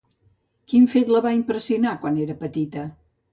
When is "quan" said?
2.07-2.19